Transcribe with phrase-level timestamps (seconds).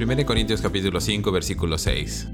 [0.00, 2.28] 1 Corintios capítulo 5 versículo 6.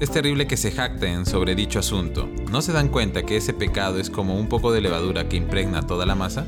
[0.00, 2.28] Es terrible que se jacten sobre dicho asunto.
[2.50, 5.86] ¿No se dan cuenta que ese pecado es como un poco de levadura que impregna
[5.86, 6.44] toda la masa?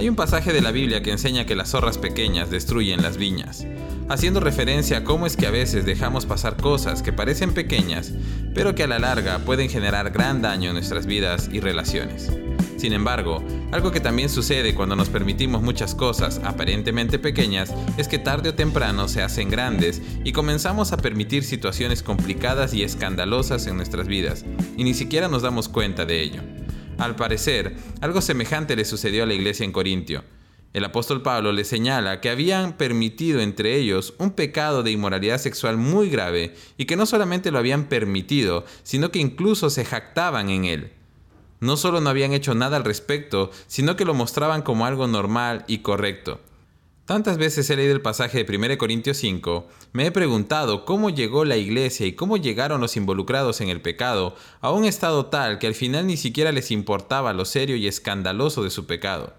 [0.00, 3.66] Hay un pasaje de la Biblia que enseña que las zorras pequeñas destruyen las viñas,
[4.08, 8.14] haciendo referencia a cómo es que a veces dejamos pasar cosas que parecen pequeñas,
[8.54, 12.32] pero que a la larga pueden generar gran daño en nuestras vidas y relaciones.
[12.78, 18.18] Sin embargo, algo que también sucede cuando nos permitimos muchas cosas aparentemente pequeñas es que
[18.18, 23.76] tarde o temprano se hacen grandes y comenzamos a permitir situaciones complicadas y escandalosas en
[23.76, 24.46] nuestras vidas,
[24.78, 26.40] y ni siquiera nos damos cuenta de ello.
[27.00, 30.22] Al parecer, algo semejante le sucedió a la iglesia en Corintio.
[30.74, 35.78] El apóstol Pablo le señala que habían permitido entre ellos un pecado de inmoralidad sexual
[35.78, 40.66] muy grave y que no solamente lo habían permitido, sino que incluso se jactaban en
[40.66, 40.92] él.
[41.58, 45.64] No solo no habían hecho nada al respecto, sino que lo mostraban como algo normal
[45.68, 46.38] y correcto.
[47.10, 51.44] Tantas veces he leído el pasaje de 1 Corintios 5, me he preguntado cómo llegó
[51.44, 55.66] la iglesia y cómo llegaron los involucrados en el pecado a un estado tal que
[55.66, 59.34] al final ni siquiera les importaba lo serio y escandaloso de su pecado.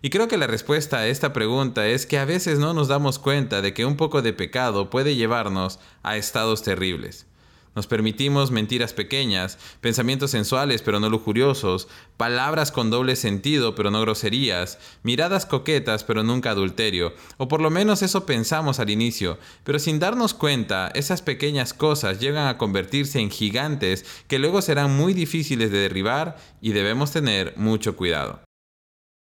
[0.00, 3.18] Y creo que la respuesta a esta pregunta es que a veces no nos damos
[3.18, 7.26] cuenta de que un poco de pecado puede llevarnos a estados terribles.
[7.74, 14.00] Nos permitimos mentiras pequeñas, pensamientos sensuales pero no lujuriosos, palabras con doble sentido pero no
[14.00, 19.78] groserías, miradas coquetas pero nunca adulterio, o por lo menos eso pensamos al inicio, pero
[19.78, 25.14] sin darnos cuenta, esas pequeñas cosas llegan a convertirse en gigantes que luego serán muy
[25.14, 28.40] difíciles de derribar y debemos tener mucho cuidado.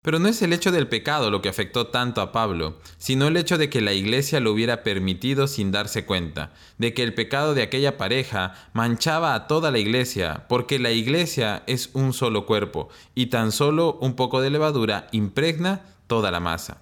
[0.04, 3.36] Pero no es el hecho del pecado lo que afectó tanto a Pablo, sino el
[3.36, 7.54] hecho de que la iglesia lo hubiera permitido sin darse cuenta, de que el pecado
[7.54, 12.88] de aquella pareja manchaba a toda la iglesia, porque la iglesia es un solo cuerpo,
[13.14, 16.78] y tan solo un poco de levadura impregna toda la masa.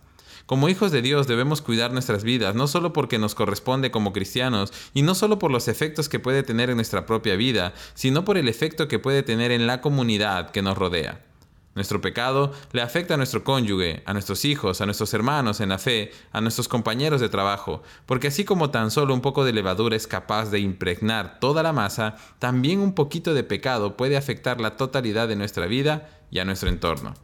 [0.47, 4.73] Como hijos de Dios debemos cuidar nuestras vidas, no solo porque nos corresponde como cristianos,
[4.95, 8.39] y no solo por los efectos que puede tener en nuestra propia vida, sino por
[8.39, 11.30] el efecto que puede tener en la comunidad que nos rodea.
[11.75, 15.79] Nuestro pecado le afecta a nuestro cónyuge, a nuestros hijos, a nuestros hermanos en la
[15.79, 19.95] fe, a nuestros compañeros de trabajo, porque así como tan solo un poco de levadura
[19.95, 24.77] es capaz de impregnar toda la masa, también un poquito de pecado puede afectar la
[24.77, 27.15] totalidad de nuestra vida y a nuestro entorno.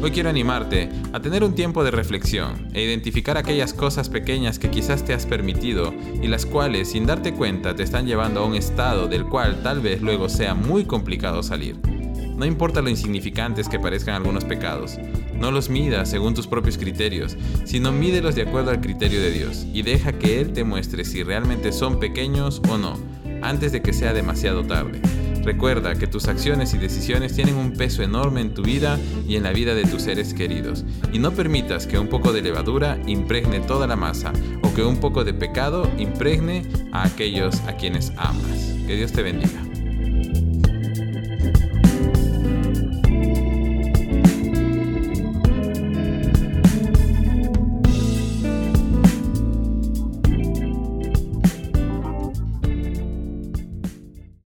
[0.00, 4.70] Hoy quiero animarte a tener un tiempo de reflexión e identificar aquellas cosas pequeñas que
[4.70, 5.92] quizás te has permitido
[6.22, 9.80] y las cuales sin darte cuenta te están llevando a un estado del cual tal
[9.80, 11.97] vez luego sea muy complicado salir.
[12.38, 14.96] No importa lo insignificantes que parezcan algunos pecados,
[15.34, 19.66] no los midas según tus propios criterios, sino mídelos de acuerdo al criterio de Dios
[19.74, 22.96] y deja que Él te muestre si realmente son pequeños o no,
[23.42, 25.00] antes de que sea demasiado tarde.
[25.42, 29.42] Recuerda que tus acciones y decisiones tienen un peso enorme en tu vida y en
[29.42, 33.58] la vida de tus seres queridos, y no permitas que un poco de levadura impregne
[33.58, 34.32] toda la masa
[34.62, 36.62] o que un poco de pecado impregne
[36.92, 38.74] a aquellos a quienes amas.
[38.86, 39.67] Que Dios te bendiga.